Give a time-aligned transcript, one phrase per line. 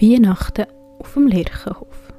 [0.00, 0.66] Weihnachten
[1.00, 2.12] auf dem Lerchenhof.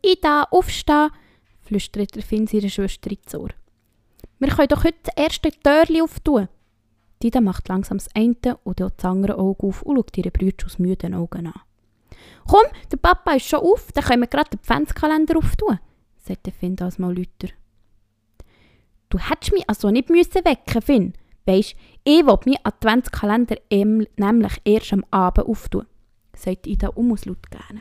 [0.00, 1.10] Ida, aufstehen,
[1.60, 3.50] flüstert der Finn seiner Schwester ins Ohr.
[4.38, 6.48] Wir können doch heute das erste Türchen auftun.
[7.20, 10.78] Ida macht langsam das eine und das andere Auge auf und schaut ihre Brüder aus
[10.78, 11.62] müden Augen an.
[12.46, 15.80] Komm, der Papa ist schon auf, dann können wir gerade den Adventskalender auftun,
[16.16, 17.52] sagt der Finn das mal lauter.
[19.08, 21.14] Du hättest mich also nicht müssen wecken Finn.
[21.48, 25.86] Weisst, ich will meinen Adventskalender nämlich erst am Abend auftun,
[26.36, 27.80] sagt Ida und muss laut gerne.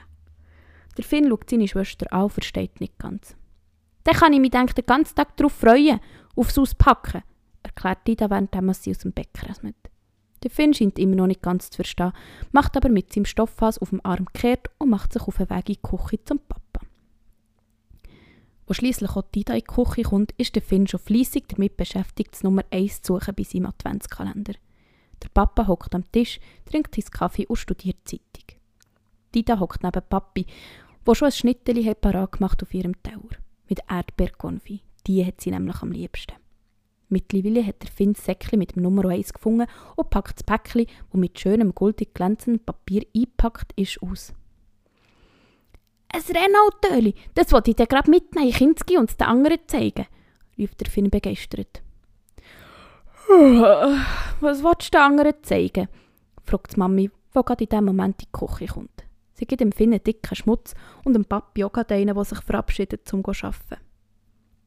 [0.95, 3.35] Der Finn schaut seine Schwester an und versteht nicht ganz.
[4.05, 5.99] Dann kann ich mich denk, den ganzen Tag darauf freuen,
[6.37, 7.23] aufs Auspacken,
[7.61, 9.75] erklärt Ida, während sie aus dem Bett krasmet.
[10.43, 12.13] Der Finn scheint immer noch nicht ganz zu verstehen,
[12.53, 15.67] macht aber mit seinem Stofffass auf dem Arm kehrt und macht sich auf den Weg
[15.67, 16.66] in die Küche zum Papa.
[18.67, 22.33] Wo schließlich auch Ida in die Küche kommt, ist der Finn schon fleissig damit beschäftigt,
[22.33, 24.53] das Nummer 1 zu suchen bei seinem Adventskalender.
[25.23, 28.59] Der Papa hockt am Tisch, trinkt seinen Kaffee und studiert die Zeitung.
[29.33, 30.45] Dida hockt neben Papi,
[31.05, 33.37] wo schon ein Schnitteli parat gemacht auf ihrem Teller.
[33.69, 34.81] Mit Erdbeerkonfi.
[35.07, 36.35] Die hat sie nämlich am liebsten.
[37.09, 40.87] Mittlerweile hat der Finn das Säckchen mit dem Nummer 1 gefunden und packt das Päckchen,
[40.87, 44.33] das mit schönem goldig glänzendem Papier eingepackt ist, aus.
[46.17, 50.07] Ein Renault-Töli, das wollte ich dir gerade mitnehmen, Kinski und es den anderen zeigen,
[50.57, 51.83] rief der Finn begeistert.
[53.29, 55.87] Was willst du den anderen zeigen?
[56.43, 59.03] fragt die Mami, die gerade in diesem Moment in die Küche kommt.
[59.33, 60.73] Sie gibt dem Finn einen dicken Schmutz
[61.03, 63.83] und dem Papi auch gerade einen, der sich verabschiedet, um zu arbeiten.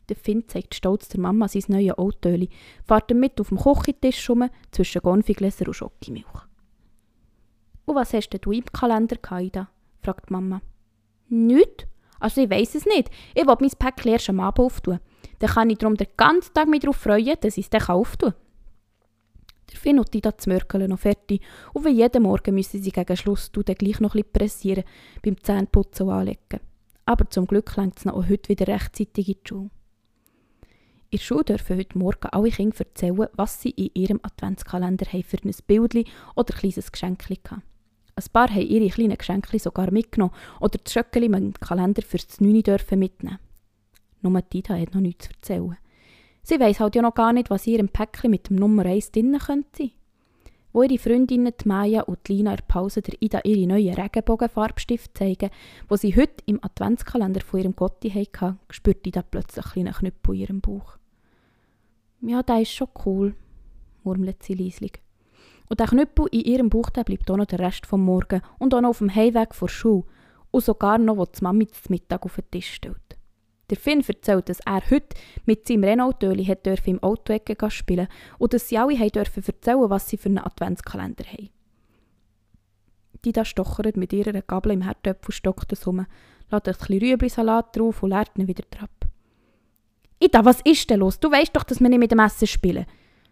[0.08, 2.48] Der Finn zeigt stolz der Mama sein neues Autöli,
[2.84, 6.26] fährt damit auf dem Küchentisch rum, zwischen Gonfigläser und Schokimilch.
[7.86, 9.68] «Und was hast du im Kalender, Kaida?»
[10.00, 10.60] fragt die Mama.
[11.30, 11.86] Nicht?
[12.18, 13.10] Also ich weiß es nicht.
[13.34, 15.00] Ich will mein Päckchen erst am Abend auftun.
[15.38, 18.32] Dann kann ich darum den ganzen Tag mich darauf freuen, dass ich es dann auftun
[18.32, 18.40] kann.
[19.72, 21.40] Der Finn und das Mörkeln noch fertig
[21.72, 24.84] und wie jeden Morgen müssen sie gegen Schluss dann gleich noch ein bisschen pressieren,
[25.22, 26.60] beim Zähneputzen Anlegen.
[27.06, 29.70] Aber zum Glück längt es auch heute wieder rechtzeitig in die Schule.
[31.12, 35.24] In der Schule dürfen heute Morgen alle Kinder erzählen, was sie in ihrem Adventskalender haben
[35.24, 37.62] für ein Bild oder ein kleines Geschenk hatten.
[38.20, 42.40] Ein paar haben ihre kleinen Geschenke sogar mitgenommen oder das Schöckeli mit dem Kalender fürs
[42.40, 43.38] 9 dürfen mitnehmen.
[44.22, 45.76] Nur Tida hat noch nichts zu erzählen.
[46.42, 49.12] Sie weiss halt ja noch gar nicht, was in ihrem Päckchen mit dem Nummer 1
[49.12, 49.90] drin könnte.
[50.72, 53.94] Wo ihre Freundinnen die Maya und die Lina in der Pause der Ida ihre neuen
[53.94, 55.50] Regenbogenfarbstift zeigen,
[55.88, 60.40] wo sie heute im Adventskalender von ihrem Gotti hatten, spürt Ida plötzlich einen Knüppel in
[60.40, 60.96] ihrem Bauch.
[62.20, 63.34] Ja, das ist schon cool,
[64.04, 65.00] murmelt sie leislich.
[65.70, 68.80] Und der Knüppel in ihrem Bauch bleibt auch noch den Rest vom Morgen und auch
[68.80, 70.02] noch auf dem Heimweg vor Schule
[70.50, 72.96] und sogar noch, wo die Mami zum Mittag auf den Tisch stellt.
[73.70, 75.16] Der Finn erzählt, dass er heute
[75.46, 78.08] mit seinem Renault-Töli im Autoecke spielen
[78.38, 81.50] und dass sie alle dürfen erzählen was sie für einen Adventskalender haben.
[83.24, 86.04] Die da stochert mit ihrer Gabel im Herdöpfel stockt es rum,
[86.50, 88.88] lädt ein bisschen Rüebli-Salat drauf und leert ihn wieder drauf.
[90.18, 91.20] Ida, was ist denn los?
[91.20, 92.86] Du weißt doch, dass wir nicht mit dem Essen spielen,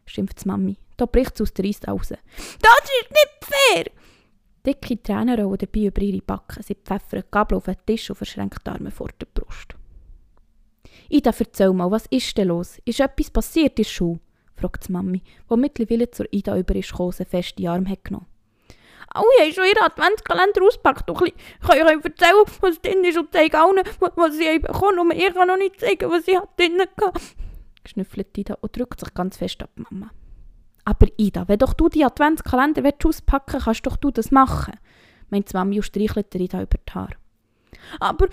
[0.08, 0.76] schimpft die Mami.
[0.96, 2.08] Da bricht es aus der Eis raus.
[2.08, 3.84] Das ist nicht fair!
[4.66, 6.62] Dicke Tränen rollen dabei über ihre Backen.
[6.62, 9.74] Sie pfeffern die Gabel auf den Tisch und verschränkt die Arme vor der Brust.
[11.08, 12.78] Ida, erzähl mal, was ist denn los?
[12.84, 14.20] Ist etwas passiert in der Schule?
[14.56, 18.26] fragt die Mami, die mittlerweile zur Ida über ist gekommen, feste Arm hat genommen.
[19.10, 21.08] Alle haben schon ihren Adventskalender ausgepackt.
[21.24, 25.32] Ich kann euch erzählen, was drin ist und zeige allen, was sie bekommen Und ich
[25.32, 27.18] kann noch nicht zeigen, was sie drin hatte.
[27.88, 30.10] Schnüffelt Ida und drückt sich ganz fest ab Mama.
[30.84, 34.74] Aber Ida, wenn doch du die Adventskalender auspacken willst, kannst doch du das machen,
[35.30, 37.16] meint die Mami und streichelt Ida über die Haare.
[38.00, 38.28] Aber,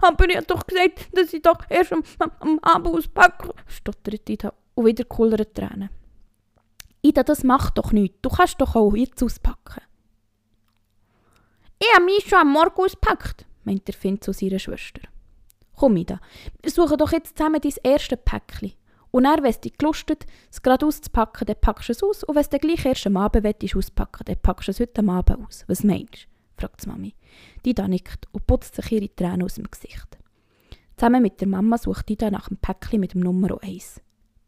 [0.00, 2.02] aber ich habe doch gesagt, dass ich doch erst am,
[2.40, 5.90] am Abend auspacke, stottert Ida und wieder kullern Tränen.
[7.02, 8.18] Ida, das macht doch nichts.
[8.22, 9.82] Du kannst doch auch jetzt auspacken.
[11.78, 15.00] Ich habe mich schon am Morgen auspackt, meint der Finn zu seiner Schwester.
[15.74, 16.20] Komm, Ida,
[16.60, 18.72] wir suchen doch jetzt zusammen dein erste Päckchen.
[19.10, 22.24] Und dann, wenn es dich gelustet, es gerade auszupacken, dann packst du es aus.
[22.24, 25.00] Und wenn es dann gleich erst am Abend willst, auspacken dann packst du es heute
[25.00, 25.64] am Abend aus.
[25.66, 26.28] Was meinst du?
[26.60, 27.14] fragt die Mami.
[27.64, 30.18] Die da nickt und putzt sich ihre Tränen aus dem Gesicht.
[30.96, 34.00] Zusammen mit der Mama sucht Dida nach dem Päckchen mit dem Nummer 1.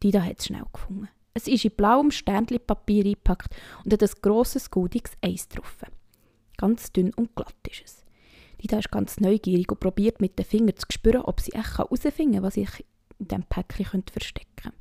[0.03, 1.09] Dida hat es schnell gefunden.
[1.33, 5.77] Es ist in blauem Sternchen-Papier eingepackt und hat ein grosses, goldiges Eis drauf.
[6.57, 8.05] Ganz dünn und glatt ist es.
[8.61, 12.35] Dida ist ganz neugierig und probiert mit den Fingern zu spüren, ob sie echt herausfinden
[12.35, 12.85] kann, was sich
[13.23, 14.77] in diesem Päckchen verstecken könnte.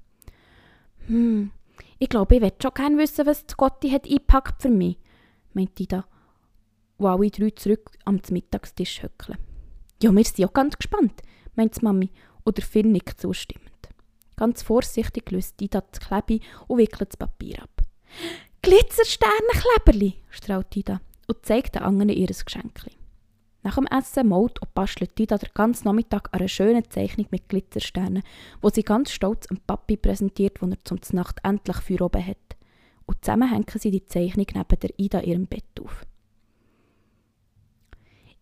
[1.06, 1.50] Hm,
[1.98, 4.98] ich glaube, ich würde schon gerne wissen, was die Gotti hat eingepackt für mich,
[5.54, 6.04] meint Ida,
[6.98, 9.38] wo alle drei zurück am Mittagstisch hückeln.
[10.02, 11.22] Ja, wir sind auch ganz gespannt,
[11.54, 12.10] meint Mami,
[12.44, 13.70] oder Finn nickt zustimmend.
[14.36, 17.82] Ganz vorsichtig löst Ida das Klebe und wickelt das Papier ab.
[18.62, 21.00] Glitzersternenkleberli, strahlt Ida.
[21.28, 22.80] und zeigt den anderen ihr Geschenk.
[23.64, 28.24] Nach dem Essen malt und bastelt Tida den ganzen Nachmittag eine schöne Zeichnung mit Glitzersternen,
[28.60, 32.36] wo sie ganz stolz dem Papi präsentiert, wo er zum Nacht endlich für oben hat.
[33.06, 36.04] Und zusammen hängen sie die Zeichnung neben der Ida ihrem Bett auf.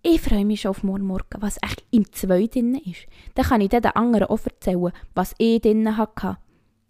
[0.03, 3.07] Ich freue mich schon auf morgen Morgen, was echt im Zwei drin ist.
[3.35, 6.39] Dann kann ich den anderen auch erzählen, was ich drin hatte,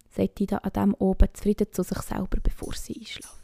[0.09, 3.40] sagt Ida an dem oben zufrieden zu sich selber, bevor sie einschläft.